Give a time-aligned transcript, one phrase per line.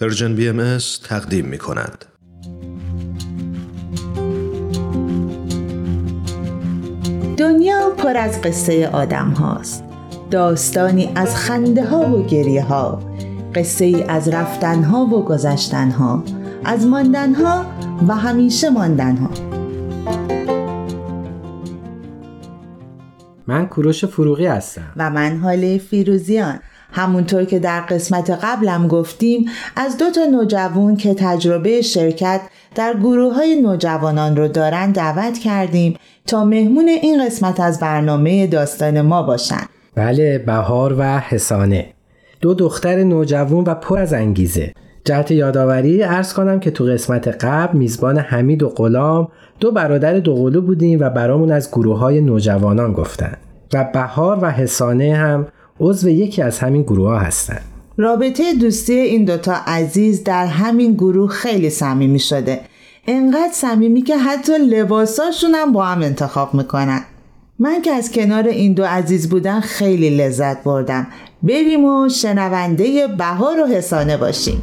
[0.00, 2.04] Persian BMS تقدیم می کند.
[7.36, 9.84] دنیا پر از قصه آدم هاست.
[10.30, 13.02] داستانی از خنده ها و گریه ها.
[13.54, 16.24] قصه ای از رفتن ها و گذشتن ها.
[16.64, 17.66] از ماندن ها
[18.08, 19.30] و همیشه ماندن ها.
[23.46, 24.92] من کوروش فروغی هستم.
[24.96, 26.60] و من هاله فیروزیان.
[26.92, 29.44] همونطور که در قسمت قبلم گفتیم
[29.76, 32.40] از دو تا نوجوان که تجربه شرکت
[32.74, 39.00] در گروه های نوجوانان رو دارن دعوت کردیم تا مهمون این قسمت از برنامه داستان
[39.00, 39.62] ما باشن.
[39.94, 41.86] بله بهار و حسانه.
[42.40, 44.72] دو دختر نوجوان و پر از انگیزه.
[45.04, 49.28] جهت یادآوری ارز کنم که تو قسمت قبل میزبان حمید و غلام
[49.60, 53.32] دو برادر دوقلو بودیم و برامون از گروه های نوجوانان گفتن.
[53.74, 55.46] و بهار و حسانه هم
[55.80, 57.60] عضو یکی از همین گروه ها هستن.
[57.96, 62.60] رابطه دوستی این دوتا عزیز در همین گروه خیلی صمیمی شده.
[63.06, 67.00] انقدر صمیمی که حتی لباساشون هم با هم انتخاب می‌کنن.
[67.58, 71.06] من که از کنار این دو عزیز بودن خیلی لذت بردم.
[71.42, 74.62] بریم و شنونده بهار و حسانه باشیم.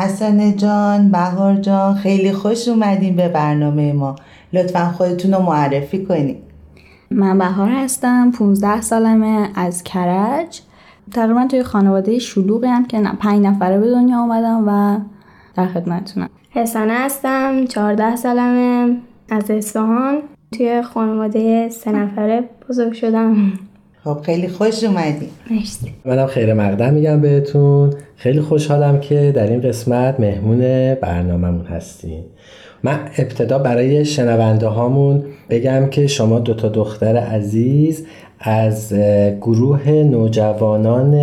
[0.00, 4.16] حسن جان بهار جان خیلی خوش اومدیم به برنامه ما.
[4.52, 6.36] لطفا خودتون رو معرفی کنید
[7.10, 10.60] من بهار هستم 15 سالمه از کرج.
[11.12, 15.00] تقریبا توی خانواده شلوغی هم که پنج نفره به دنیا آمدم و
[15.54, 16.28] در خدمتتونم.
[16.50, 18.96] حسانه هستم 14 سالمه
[19.30, 20.18] از اصفهان.
[20.52, 23.52] توی خانواده سه نفره بزرگ شدم.
[24.04, 25.28] خب خیلی خوش اومدی.
[25.50, 25.92] مرسی.
[26.04, 27.90] منم خیر مقدم میگم بهتون.
[28.16, 30.58] خیلی خوشحالم که در این قسمت مهمون
[30.94, 32.24] برنامهمون هستیم.
[32.82, 38.06] من ابتدا برای شنونده هامون بگم که شما دوتا دختر عزیز
[38.40, 38.94] از
[39.40, 41.14] گروه نوجوانان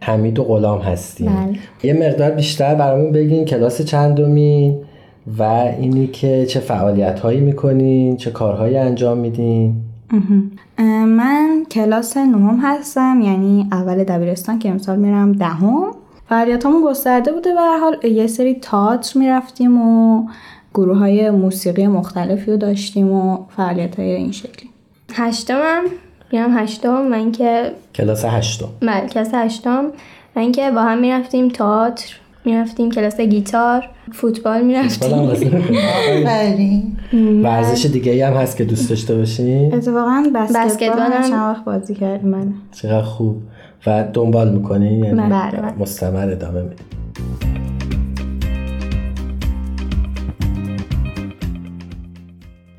[0.00, 1.26] حمید و غلام هستیم.
[1.26, 1.58] بله.
[1.82, 4.76] یه مقدار بیشتر برامون بگین کلاس چندمی
[5.38, 5.42] و
[5.80, 9.74] اینی که چه فعالیت هایی می‌کنین چه کارهایی انجام میدین.
[10.88, 15.94] من کلاس نهم هستم یعنی اول دبیرستان که امسال میرم دهم.
[16.28, 18.04] فعالیتامون گسترده بوده به هر حال.
[18.04, 20.24] یه سری تئاتر می‌رفتیم و
[20.74, 24.70] گروه های موسیقی مختلفی رو داشتیم و فعالیت های این شکلی.
[25.14, 25.82] هشتمم؟
[26.32, 27.02] میرم هشتم.
[27.02, 28.68] من که کلاس هشتم.
[28.80, 29.84] بله کلاس هشتم.
[30.36, 33.88] من که با هم می‌رفتیم تئاتر می‌رفتیم کلاس گیتار.
[34.12, 35.12] فوتبال می‌رفتیم.
[36.24, 36.96] آفرین
[37.44, 39.74] ورزش دیگه هم هست که دوست داشته باشین.
[39.74, 41.30] اتفاقا بسکتبال هم.
[41.30, 43.42] چند وقت بازی کردیم من چقدر خوب.
[43.86, 45.72] و دنبال می‌کنین یعنی بله، بله.
[45.78, 46.86] مستمر ادامه میدین.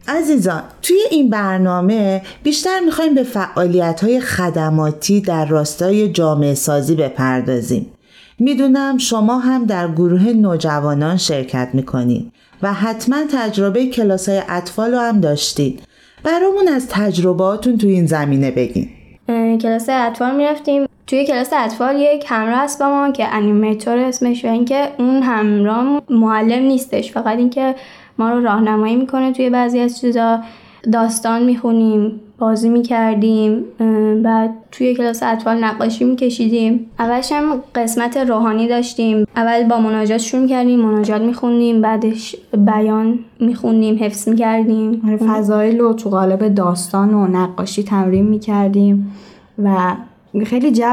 [0.08, 7.86] عزیزان توی این برنامه بیشتر می‌خوایم به فعالیت های خدماتی در راستای جامعه سازی بپردازیم.
[8.42, 12.32] می‌دونم شما هم در گروه نوجوانان شرکت می‌کنید
[12.62, 15.84] و حتما تجربه کلاس های اطفال رو هم داشتید.
[16.24, 18.90] برامون از تجربهاتون توی این زمینه بگین.
[19.58, 20.86] کلاس اطفال می‌رفتیم.
[21.08, 26.02] توی کلاس اطفال یک همراه هست با ما که انیمیتور اسمش و اینکه اون همراه
[26.10, 27.12] معلم نیستش.
[27.12, 27.76] فقط اینکه
[28.18, 30.40] ما رو راهنمایی می‌کنه توی بعضی از چیزا.
[30.94, 32.22] داستان می‌خونیم.
[32.42, 33.64] بازی می‌کردیم
[34.24, 36.86] بعد توی کلاس اطفال نقاشی میکشیدیم.
[37.00, 39.26] اولش هم قسمت روحانی داشتیم.
[39.36, 45.02] اول با مناجات شروع کردیم مناجات میخوندیم بعدش بیان میخوندیم حفظ می‌کردیم.
[45.08, 49.12] آره، فضایل رو تو قالب داستان و نقاشی تمرین می‌کردیم
[49.64, 49.96] و
[50.46, 50.84] خیلی جو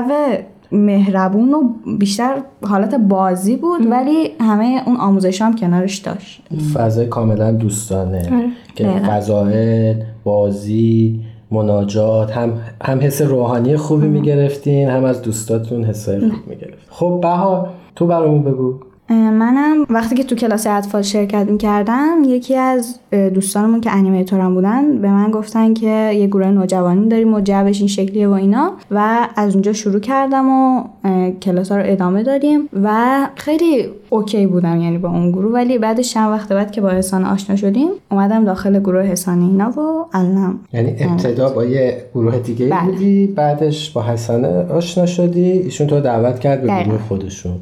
[0.72, 1.62] مهربون و
[1.98, 6.42] بیشتر حالت بازی بود ولی همه اون آموزش هم کنارش داشت.
[6.74, 8.18] فضای کاملا دوستانه.
[8.18, 8.50] آره.
[8.74, 8.88] که.
[8.88, 11.20] فضایل بازی
[11.50, 16.78] مناجات هم هم حس روحانی خوبی می‌گرفتین هم از دوستاتون حسای خوب می‌گرفتین.
[16.90, 18.74] خب بهار تو برامون بگو.
[19.14, 22.98] منم وقتی که تو کلاس اطفال شرکت می‌کردم یکی از
[23.34, 27.88] دوستانمون که انیمیتورم بودن به من گفتن که یه گروه نوجوانی داریم و جوش این
[27.88, 30.84] شکلیه و اینا و از اونجا شروع کردم و
[31.42, 36.14] کلاس ها رو ادامه دادیم و خیلی اوکی بودم یعنی با اون گروه ولی بعدش
[36.14, 40.58] چند وقت بعد که با حسان آشنا شدیم اومدم داخل گروه حسان اینا و الانم
[40.72, 42.82] یعنی ابتدا با یه گروه دیگه بله.
[42.82, 46.82] بودی بعدش با حسنه آشنا شدی ایشون تو دعوت کرد به.
[46.84, 47.54] گروه خودشون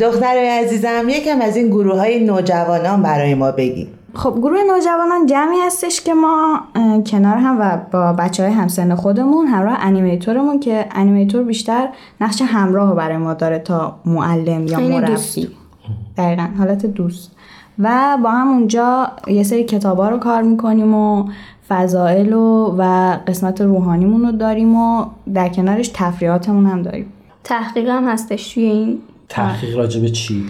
[0.00, 5.60] دخترای عزیزم یکم از این گروه های نوجوانان برای ما بگین خب گروه نوجوانان جمعی
[5.66, 6.60] هستش که ما
[7.06, 11.88] کنار هم و با بچه های همسن خودمون همراه انیمیتورمون که انیمیتور بیشتر
[12.20, 15.06] نقش همراه رو برای ما داره تا معلم یا مربی.
[15.06, 15.38] دوست.
[16.16, 17.30] دقیقا حالت دوست.
[17.78, 21.28] و با هم اونجا یه سری کتابا رو کار می‌کنیم و
[21.68, 27.12] فضائل و, و قسمت روحانیمون رو داریم و در کنارش تفریحاتمون هم داریم.
[27.44, 28.98] تحقیق هم هستش توی این
[29.28, 30.44] تحقیق راجع به چی؟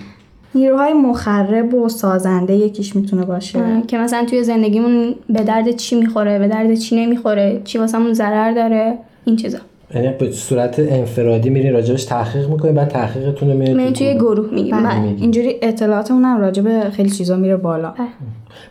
[0.54, 3.82] نیروهای مخرب و سازنده یکیش می‌تونه باشه.
[3.88, 8.52] که مثلا توی زندگیمون به درد چی می‌خوره به درد چی نمی‌خوره چی واسمون ضرر
[8.52, 9.58] داره این چیزا.
[9.94, 14.54] یعنی به صورت انفرادی میرین راجبش تحقیق می‌کنین بعد تحقیقتون رو میرین من توی گروه.
[14.54, 15.00] میگیم بله.
[15.00, 15.14] بله.
[15.20, 17.94] اینجوری اطلاعاتمون هم راجع به خیلی چیزا میره بالا.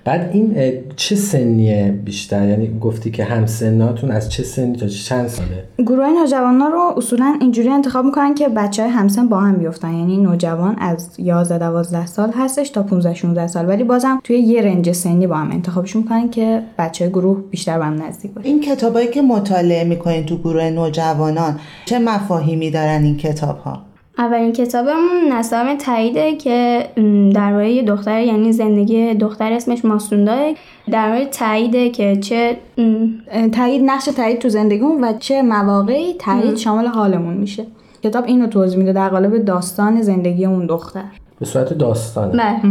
[0.03, 0.55] بعد این
[0.95, 6.71] چه سنیه بیشتر؟ یعنی گفتی که همسناتون از چه سنی تا چند ساله؟ گروه نوجوانان
[6.71, 11.09] رو اصولا اینجوری انتخاب می‌کنن که بچه های همسن با هم بیفتن یعنی نوجوان از
[11.17, 13.67] 11 12 سال هستش تا 15 16 سال.
[13.67, 17.77] ولی بازم توی یه رنج سنی با هم انتخابشون می‌کنن که بچه های گروه بیشتر
[17.77, 18.47] با هم نزدیک باشه.
[18.47, 24.53] این کتابایی که مطالعه می‌کنین تو گروه نوجوانان چه مفاهیمی دارن این کتاب ها؟ اولین
[24.53, 26.87] کتابمون نسام تاییده که
[27.35, 30.55] درباره یه دختر یعنی زندگی دختر اسمش ماسونده
[30.91, 32.57] در مورد تاییده که چه
[33.53, 37.65] تایید نقش تایید تو زندگیمون و چه مواقعی تایید شامل حالمون میشه.
[38.03, 41.03] کتاب اینو توضیح میده در قالب داستان زندگی اون دختر.
[41.39, 42.61] به صورت داستانه بله.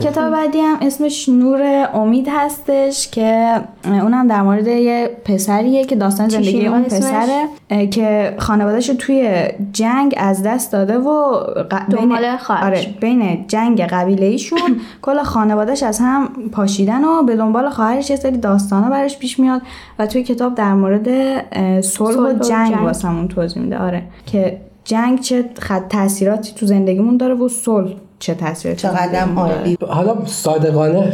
[0.00, 6.28] کتاب بعدی هم اسمش نور امید هستش که اونم در مورد یه پسریه که داستان
[6.28, 7.48] زندگی اون؟ پسره
[7.86, 11.32] که خانوادهش توی جنگ از دست داده و
[12.36, 12.86] خواهرش.
[12.86, 18.16] آره بین جنگ قبیله ایشون کل خانوادهش از هم پاشیدن و به دنبال خواهرش یه
[18.16, 19.62] سری داستانا براش پیش میاد
[19.98, 21.08] و توی کتاب در مورد
[21.80, 22.82] صلح و جنگ جنگ.
[22.82, 28.34] واسمون توضیح میده آره که جنگ چه خط تاثیراتی تو زندگیمون داره و صلح چه
[28.34, 29.24] تاثیراتی تو چقدر.
[29.36, 29.76] عالی.
[29.88, 31.12] حالا صادقانه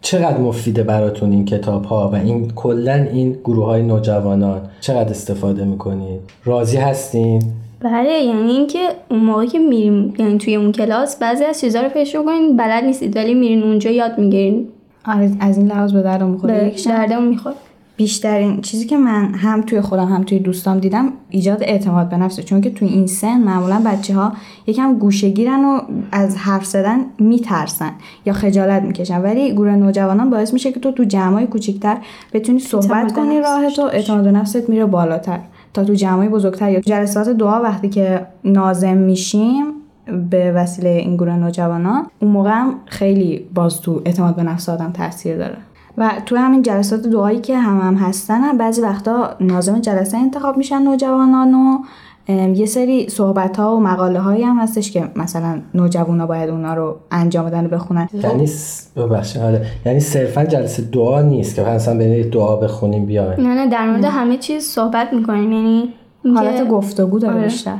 [0.00, 5.64] چقدر مفیده براتون این کتاب ها و این کلا این گروه های نوجوانان؟ چقدر استفاده
[5.64, 7.42] می‌کنید راضی هستین؟
[7.80, 8.78] بله یعنی اینکه
[9.10, 12.84] اون موقعی که میریم یعنی توی اون کلاس بعضی از چیزا رو پیش کنین بلد
[12.84, 14.68] نیستید ولی میرین اونجا یاد می‌گیرین.
[15.06, 16.72] آره از این لحاظ به دردم می‌خوره.
[17.08, 17.54] به می‌خوره.
[17.96, 22.42] بیشترین چیزی که من هم توی خودم هم توی دوستام دیدم ایجاد اعتماد به نفسه.
[22.42, 24.32] چون که توی این سن معمولا بچه ها
[24.66, 25.80] یکم گوشگیرن و
[26.12, 27.90] از حرف زدن میترسن
[28.26, 29.22] یا خجالت می‌کشن.
[29.22, 31.96] ولی گروه نوجوانان باعث میشه که تو تو جمعای کوچیکتر
[32.32, 35.38] بتونی صحبت کنی راحت و اعتماد به نفست میره بالاتر.
[35.74, 39.64] تا تو جمعای بزرگتر یا جلسات دعا وقتی که نازم میشیم
[40.30, 44.92] به وسیله این گروه نوجوانان اون موقع هم خیلی باز تو اعتماد به نفس آدم
[44.92, 45.56] تاثیر داره.
[45.98, 50.56] و تو همین جلسات دعایی که هم هم هستن هم بعضی وقتا ناظم جلسه انتخاب
[50.56, 51.78] میشن نوجوانان و
[52.54, 56.96] یه سری صحبت ها و مقاله هایی هم هستش که مثلا نوجوانا باید اونا رو
[57.10, 58.08] انجام بدن و بخونن.
[58.12, 59.66] یعنی س- ببخشید آره.
[59.86, 63.40] یعنی صرفا جلسه دعا نیست که مثلا برید دعا بخونیم بیاین.
[63.40, 65.94] نه نه در مورد همه چیز صحبت می‌کنیم یعنی
[66.34, 67.42] حالت گفتگو داره آره.
[67.44, 67.78] بیشتر.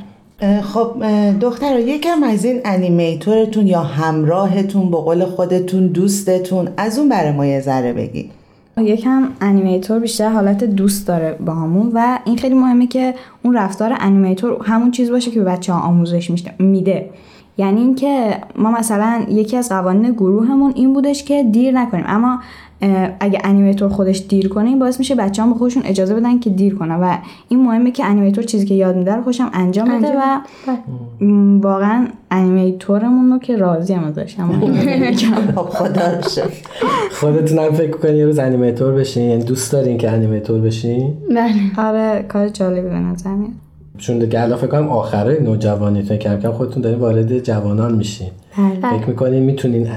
[0.62, 6.98] خب اه، دخترا یکم از این animator تون یا همراهتون به قول خودتون دوستتون از
[6.98, 8.30] اون برای ما یه ذره بگی.
[8.78, 14.62] یکم animator بیشتر حالت دوست داره باهامون و این خیلی مهمه که اون رفتار animator
[14.64, 17.08] همون چیز باشه که به بچه ها آموزش میده.
[17.58, 22.04] یعنی اینکه ما مثلا یکی از قوانین گروهمون این بودش که دیر نکنیم.
[22.08, 22.40] اما
[23.20, 26.50] اگه animator خودش دیر کنه این باعث میشه بچه هم به خودشون اجازه بدن که
[26.50, 26.94] دیر کنن.
[26.94, 27.16] و
[27.48, 30.78] این مهمه که animator چیزی که یاد میده رو خودشم انجام بده و بله.
[31.60, 34.36] واقعا animator مون رو که راضی‌ایم ازش
[35.66, 36.20] خدا.
[37.10, 41.88] خودتون هم فکر کنید یه روز animator بشین؟ یعنی دوست دارین که animator بشین؟ بله.
[41.88, 43.52] آره کار جالبی به نظر میاد.
[43.98, 48.30] چون دیگه الان فکر کنم آخره نوجوانیتون کم کم خودتون دارین وارد جوانی میشین.
[48.56, 48.98] بله.
[48.98, 49.88] فکر می‌کنین می‌تونین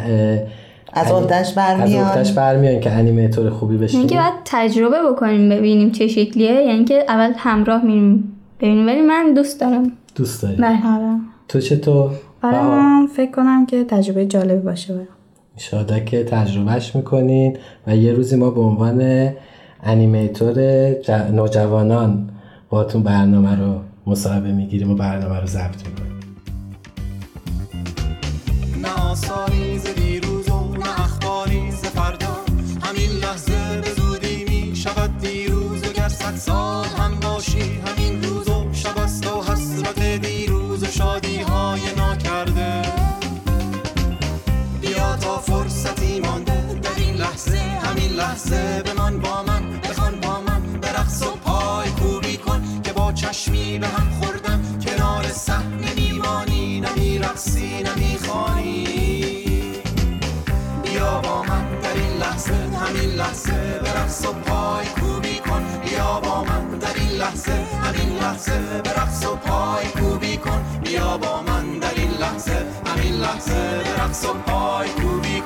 [0.93, 2.05] از عهدهش از برمیان.
[2.05, 3.99] اختش برمیان که animator خوبی بشین.
[3.99, 6.51] اینکه باید تجربه بکنیم ببینیم چه شکلیه.
[6.51, 8.87] یعنی که اول همراه میریم ببینیم.
[8.87, 9.91] ولی من دوست دارم.
[10.15, 10.87] دوست داری؟ بله.
[10.95, 11.15] آره.
[11.47, 12.11] تو چطور
[12.43, 15.07] آره؟ من فکر کنم که تجربه جالبی باشه برام.
[15.55, 19.29] ایشالا که تجربهش می‌کنین و یه روزی ما به عنوان
[19.83, 20.53] انیمیتور
[20.93, 21.11] ج...
[21.11, 22.29] نوجوانان
[22.69, 23.75] باتون برنامه رو
[24.05, 26.19] مصاحبه می‌گیریم و برنامه رو ضبط می‌کنیم.
[28.81, 32.37] نه آثاری ز دیروز و نه اخباری ز فردا.
[32.81, 38.49] همین لحظه به زودی می شود دیروز و گر صد سال هم باشی همین روز
[38.49, 42.81] و شب و حسرت دیروز و شادی های ناکرده.
[44.81, 49.48] بیا تا فرصتی مانده در این لحظه همین لحظه با من بخوان
[62.89, 65.63] همین لحظه به رقص و پای کوبی کن.
[65.85, 67.51] بیا با من در این لحظه
[67.83, 70.65] همین لحظه به رقص و پای کوبی کن.
[70.83, 75.38] بیا با من در این لحظه همین لحظه به رقص و پای کوبی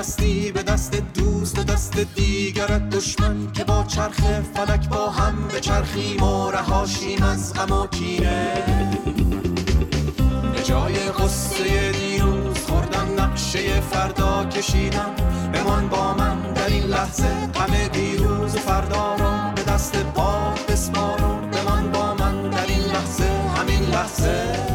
[0.00, 4.20] دستی به دست دوست و دست دیگرت دشمن که با چرخ
[4.54, 8.52] فلک با هم به چرخیم و رهاشیم از غم و کینه.
[10.54, 15.14] به جای قصه دیروز خوردن نقشه فردا کشیدم.
[15.52, 21.50] بمان با من در این لحظه همه دیروز و فردا را به دست پا بسپارم
[21.50, 23.24] بمان با من در این لحظه
[23.56, 24.70] همین لحظه.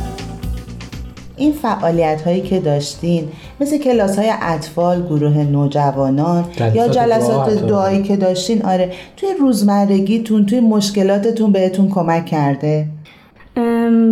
[1.38, 3.32] این فعالیت هایی که داشتین
[3.62, 7.68] مثل کلاس های اطفال گروه نوجوانان یا دعا جلسات حتی.
[7.68, 8.92] دعایی که داشتین آره.
[9.18, 12.86] توی روزمرگیتون توی مشکلاتتون بهتون کمک کرده؟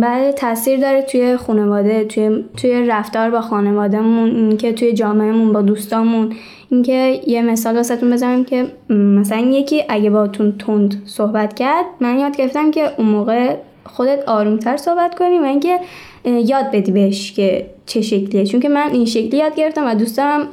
[0.00, 6.32] بله تاثیر داره توی خانواده توی توی رفتار با خانوادهمون اینکه توی جامعهمون با دوستامون.
[6.70, 12.36] اینکه یه مثال واسهتون بزنم که مثلا یکی اگه باتون تند صحبت کرد من یاد
[12.36, 15.78] گرفتم که اون موقع خودت آرومتر صحبت کنی و اینکه
[16.24, 18.46] یاد بدی بهش که چه شکلیه.
[18.46, 20.48] چون که من این شکلی یاد گرفتم و دوست دارم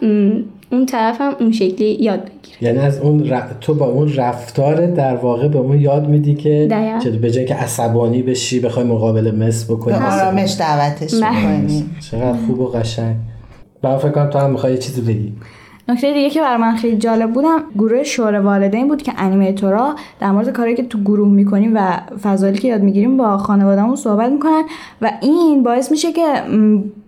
[0.71, 5.15] اون طرفم اون شکلی یاد بگیره یعنی از اون ر- تو با اون رفتار در
[5.15, 6.67] واقع به اون یاد میدی که.
[7.03, 9.93] چه به جای که عصبانی بشی بخوای مقابل مس بکنی.
[9.93, 11.13] به آرامش دعوتش.
[11.13, 13.15] می‌کنیم چقدر خوب و قشنگ.
[13.81, 15.33] با فکر کنم تو هم می‌خوای یه چیزی بگی.
[15.89, 20.31] نکته دیگه که برای من خیلی جالب بودم گروه شور والدین بود که انیمیتورها در
[20.31, 24.63] مورد کاری که تو گروه می‌کنیم و فضایلی که یاد می‌گیریم با خانوادهمون صحبت می‌کنن
[25.01, 26.23] و این باعث میشه که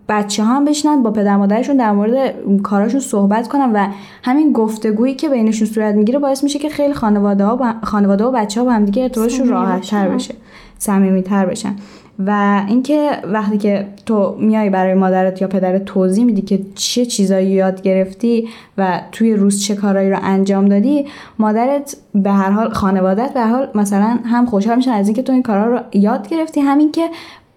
[0.10, 3.88] بچه ها هم بشنن با پدر مادرشون در مورد کاراشون صحبت کنن و
[4.24, 8.32] همین گفتگویی که بینشون صورت می‌گیره باعث میشه که خیلی خانواده ها با خانواده و
[8.32, 10.36] بچه ها با هم دیگه ارتباطشون راحت تر بشه
[10.78, 11.76] صمیمی تر بشن.
[12.20, 17.50] و اینکه وقتی که تو میای برای مادرت یا پدرت توضیح میدی که چه چیزایی
[17.50, 21.06] یاد گرفتی و توی روز چه کارایی رو انجام دادی
[21.40, 25.34] مادرت به هر حال خانوادت به هر حال مثلا هم خوشحال میشن از اینکه تو
[25.34, 26.62] این کارا رو یاد گرفتی.
[26.62, 27.10] همین که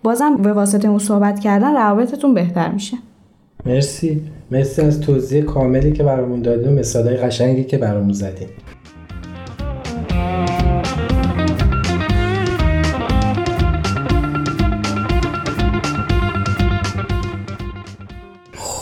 [0.03, 2.97] بازم به واسطه اون صحبت کردن روابطتون بهتر میشه.
[3.67, 4.23] مرسی.
[4.51, 8.47] مرسی از توضیح کاملی که برامون دادی و مثالای قشنگی که برامون زدی.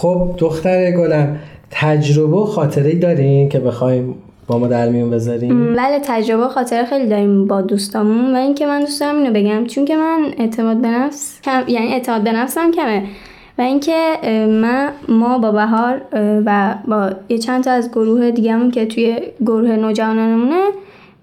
[0.05, 1.37] خب دختر گلم
[1.71, 4.15] تجربه و خاطره دارین که بخوایم
[4.47, 8.67] با ما در میون بذاریم؟ بله تجربه و خاطره خیلی داریم با دوستامون و اینکه
[8.67, 12.33] من دوست دارم اینو بگم چون که من اعتماد به نفس کم یعنی اعتماد به
[12.33, 13.03] نفسم کمه
[13.59, 14.17] و اینکه
[14.63, 16.01] من ما با بهار
[16.47, 20.63] و با یه چند تا از گروه دیگه‌مون که توی گروه نوجوانانمونه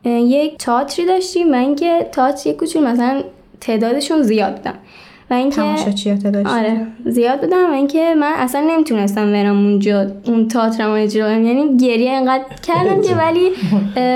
[0.06, 3.24] یک تئاتری داشتیم و اینکه تئاتر یک کوچولو مثلا
[3.62, 4.74] تعدادشون زیاد بودن.
[5.32, 10.48] و اینکه تماشاچیات داشتی؟ آره زیاد بودم و اینکه من اصلا نمی‌تونستم برم اونجا اون
[10.48, 11.46] تئاترمو اجرا کنم.
[11.46, 13.50] یعنی گریه انقدر کردم که ولی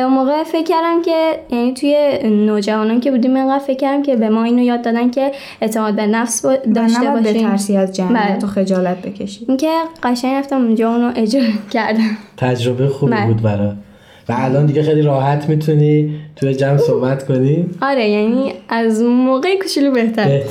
[0.03, 4.29] اون موقع فکر کردم که یعنی توی نوجوانان که بودیم انقدر فکر کردم که به
[4.29, 5.31] ما اینو یاد دادن که
[5.61, 7.23] اعتماد به نفس با- داشته باشیم.
[7.47, 8.43] بترسی از جمعیت بله.
[8.43, 9.45] و خجالت بکشی.
[9.47, 9.69] اینکه
[10.03, 11.41] قشنگ رفتم اونجا اونو اجرا
[11.71, 12.17] کردم.
[12.37, 13.25] تجربه خوبی بله.
[13.27, 13.73] بود برا
[14.29, 17.69] و الان دیگه خیلی راحت می‌تونی توی جمع صحبت کنی.
[17.81, 20.41] آره یعنی از موقع کوچولو بهتر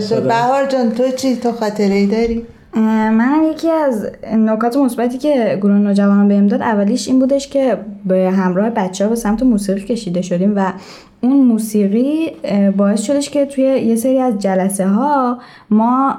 [0.00, 0.22] شد.
[0.28, 2.46] بهار جان تو چی؟ تو خاطره ای داری؟
[2.76, 8.30] من یکی از نکات مثبتی که گروه نوجوانان بهم داد اولیش این بودش که به
[8.30, 10.72] همراه بچه ها به سمت موسیقی کشیده شدیم و
[11.20, 12.30] اون موسیقی
[12.76, 15.38] باعث شدش که توی یه سری از جلسه ها
[15.70, 16.18] ما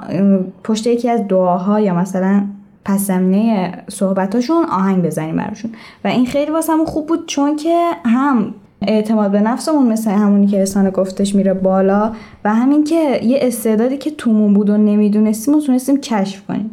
[0.64, 2.44] پشت یکی از دعاها یا مثلا
[2.86, 5.70] پس زمینه صحبتاشون آهنگ بزنیم براشون.
[6.04, 10.62] و این خیلی واسمون خوب بود چون که هم اعتماد به نفسمون مثل همونی که
[10.62, 12.12] رسانه گفتش میره بالا
[12.44, 16.70] و همین که یه استعدادی که تومون بود و نمی‌دونستیم و تونستیم کشف کنیم.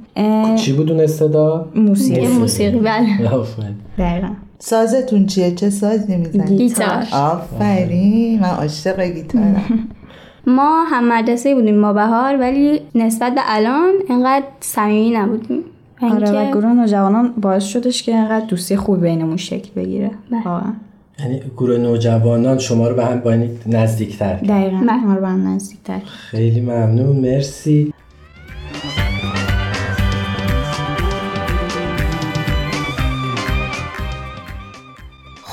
[0.55, 2.27] چی بود اون استعداد؟ موسیقی.
[2.27, 3.29] موسیقی بله.
[3.39, 3.75] آفرین.
[3.98, 4.29] دقیقا.
[4.60, 7.08] سازتون چیه؟ چه سازی می‌زنی؟ گیتار.
[7.12, 9.63] آفرین من عاشق گیتارم.
[10.58, 15.63] ما هم مدرسه بودیم ما بهار ولی نسبت به الان انقدر صمیمی نبودیم.
[16.02, 20.44] آره و گروه نوجوانان باعث شدش که انقدر دوستی خوب بینمون شکل بگیره بله.
[20.46, 20.74] واقعا
[21.20, 23.36] یعنی گروه نوجوانان شما رو به هم با
[23.66, 24.48] نزدیکتر کرد.
[24.48, 25.06] دقیقا بله.
[25.06, 27.94] ما رو به هم نزدیکتر خیلی ممنون مرسی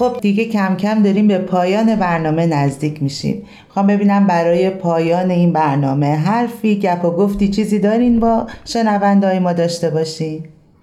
[0.00, 3.42] خب دیگه کم کم داریم به پایان برنامه نزدیک میشیم.
[3.66, 9.52] می‌خوام ببینم برای پایان این برنامه حرفی گپ و گفتی چیزی دارین با شنوندهای ما
[9.52, 10.42] داشته باشی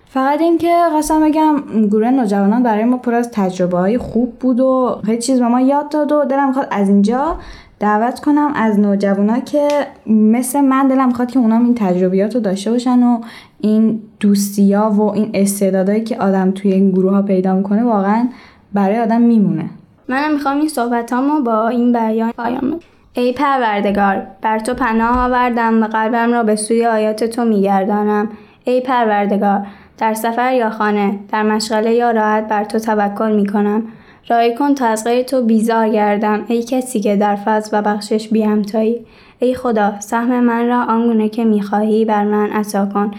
[0.09, 1.55] فقط اینکه خواستم بگم
[1.87, 5.61] گروه نوجوانان برای ما پر از تجربه های خوب بود و خیلی چیز به ما
[5.61, 7.35] یاد داد و دلم می‌خواد از اینجا
[7.79, 9.67] دعوت کنم از نوجوانا که
[10.07, 13.21] مثل من دلم می‌خواد که اونام این تجربیات رو داشته باشن و
[13.61, 18.27] این دوستیا و این استعدادایی که آدم توی این گروه ها پیدا می‌کنه واقعا
[18.73, 19.69] برای آدم میمونه.
[20.07, 22.79] منم می‌خوام این صحبتامو با این بیان پایان
[23.13, 28.29] ای پروردگار بر تو پناه آوردم و قلبم را به سوی آیات تو میگردانم.
[28.63, 33.83] ای پروردگار در سفر یا خانه در مشغله یا راحت بر تو توکل می‌کنم.
[34.29, 36.43] رای کن تا از غیر تو بیزار گردم.
[36.47, 39.05] ای کسی که در فضل و بخشش بیامتایی
[39.39, 43.11] ای خدا سهم من را آنگونه که می‌خواهی بر من عطا کن.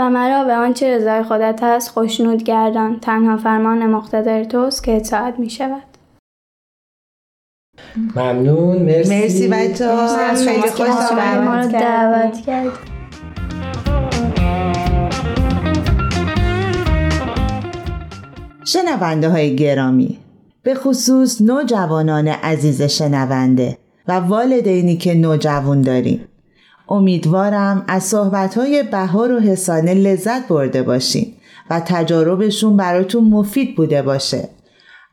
[0.00, 3.00] و مرا به آنچه رضای خودت است خوشنود گردان.
[3.00, 5.82] تنها فرمان مقتدر توست که اطاعت می شود
[8.16, 8.82] ممنون.
[8.82, 9.20] مرسی.
[9.20, 12.72] مرسی بچه ها خیلی خوش ما رو آمد دعوت کرد
[18.64, 20.18] شنونده های گرامی
[20.62, 23.78] به خصوص نوجوانان عزیز شنونده
[24.08, 26.29] و والدینی که نوجوان داریم.
[26.90, 31.32] امیدوارم از صحبتهای بهار و حسانه لذت برده باشین
[31.70, 34.48] و تجاربشون براتون مفید بوده باشه.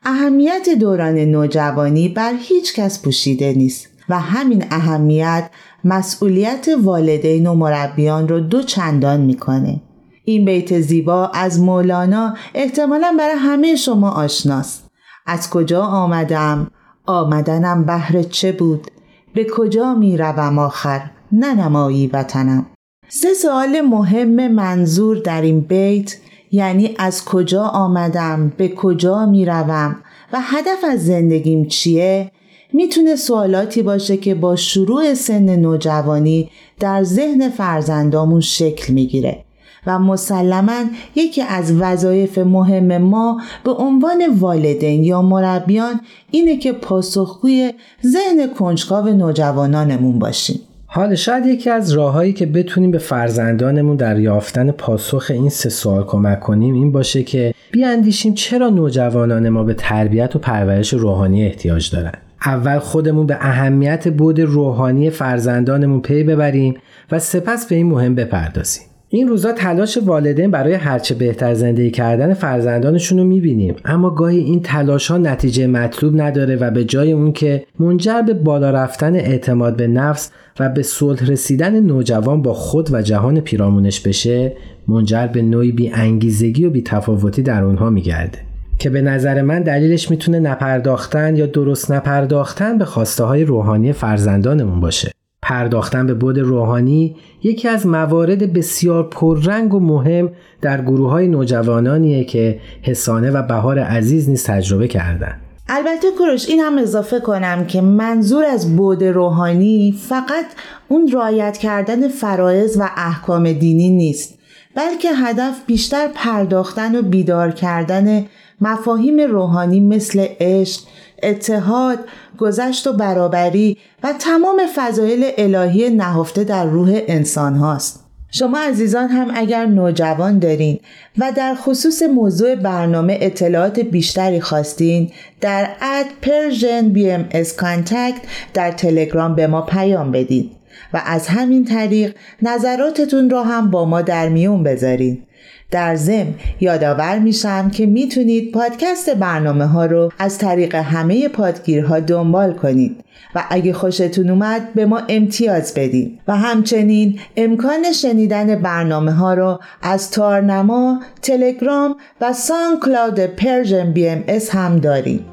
[0.04, 5.50] اهمیت دوران نوجوانی بر هیچ کس پوشیده نیست و همین اهمیت
[5.84, 9.82] مسئولیت والدین و مربیان رو دو چندان می‌کنه.
[10.26, 14.90] این بیت زیبا از مولانا احتمالا برای همه شما آشناست.
[15.26, 16.72] از کجا آمدم؟
[17.06, 18.88] آمدنم بهر چه بود؟
[19.34, 22.66] به کجا می روم آخر؟ ننمایی وطنم.
[23.10, 26.16] سه سوال مهم منظور در این بیت
[26.52, 29.96] یعنی از کجا آمدم به کجا می روم
[30.34, 32.32] و هدف از زندگیم چیه؟
[32.74, 39.44] می‌تونه سوالاتی باشه که با شروع سن نوجوانی در ذهن فرزندامون شکل می‌گیره
[39.88, 40.84] و مسلما
[41.16, 47.74] یکی از وظایف مهم ما به عنوان والدین یا مربیان اینه که پاسخگوی
[48.06, 50.60] ذهن کنجکاو نوجوانانمون باشیم.
[50.90, 56.04] حال شاید یکی از راههایی که بتونیم به فرزندانمون در یافتن پاسخ این سه سوال
[56.04, 61.92] کمک کنیم این باشه که بیاندیشیم چرا نوجوانان ما به تربیت و پرورش روحانی احتیاج
[61.92, 62.12] دارن.
[62.46, 66.78] اول خودمون به اهمیت بود روحانی فرزندانمون پی ببریم
[67.12, 68.84] و سپس به این مهم بپردازیم.
[69.10, 73.76] این روزا تلاش والدین برای هرچه بهتر زندگی کردن فرزندانشون رو می‌بینیم.
[73.86, 78.34] اما گاهی این تلاش ها نتیجه مطلوب نداره و به جای اون که منجر به
[78.34, 84.00] بالا رفتن اعتماد به نفس و به صلح رسیدن نوجوان با خود و جهان پیرامونش
[84.00, 84.54] بشه
[84.88, 88.38] منجر به نوعی بی انگیزگی و بی تفاوتی در اونها میگرده.
[88.80, 94.80] که به نظر من دلیلش می‌تونه نپرداختن یا درست نپرداختن به خواسته های روحانی فرزندانمون
[94.80, 95.12] باشه.
[95.48, 100.30] پرداختن به بود روحانی یکی از موارد بسیار پررنگ و مهم
[100.62, 105.36] در گروه های نوجوانانیه که حسانه و بهار عزیز نیز تجربه کردن
[105.70, 110.46] البته کروش این هم اضافه کنم که منظور از بود روحانی فقط
[110.88, 114.40] اون رعایت کردن فرایض و احکام دینی نیست
[114.76, 118.26] بلکه هدف بیشتر پرداختن و بیدار کردن
[118.62, 120.82] مفاهیم روحانی مثل عشق،
[121.24, 122.00] اتحاد،
[122.38, 128.08] گذشت و برابری و تمام فضایل الهی نهفته در روح انسان هاست.
[128.32, 130.80] شما عزیزان هم اگر نوجوان دارین
[131.18, 138.22] و در خصوص موضوع برنامه اطلاعات بیشتری خواستین در at Persian BMS contact
[138.54, 140.52] در تلگرام به ما پیام بدید
[140.94, 145.24] و از همین طریق نظراتتون را هم با ما در میون بذارین.
[145.72, 152.54] در ضمن یادآور میشم که می‌تونید پادکست برنامه ها رو از طریق همه پادگیرها دنبال
[152.54, 153.04] کنید
[153.36, 159.60] و اگه خوشتون اومد به ما امتیاز بدید و همچنین امکان شنیدن برنامه ها رو
[159.82, 165.26] از تارنما، تلگرام و SoundCloud Persian BMS هم داریم.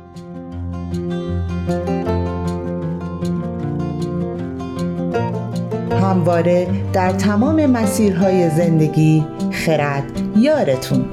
[5.91, 9.25] همواره در تمام مسیرهای زندگی
[9.67, 10.05] خرد.
[10.37, 11.05] یارتون.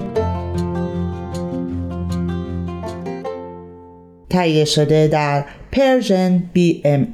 [4.29, 7.07] تهیه شده در Persian BMS